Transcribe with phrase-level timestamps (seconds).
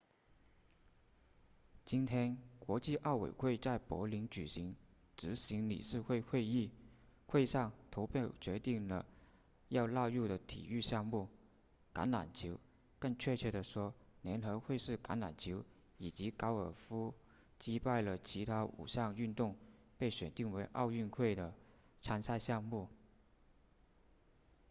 [1.85, 4.75] 今天国际奥委会在柏林举行
[5.15, 6.71] 执行理事会会议
[7.27, 9.05] 会上投票决定了
[9.69, 11.29] 要纳入的体育项目
[11.93, 12.59] 橄榄球
[12.97, 13.93] 更确切地说
[14.23, 15.63] 联合会式橄榄球
[15.99, 17.13] 以及高尔夫
[17.59, 19.55] 击败了其他五项运动
[19.99, 21.53] 被选定为奥运会的
[22.01, 22.89] 参赛项目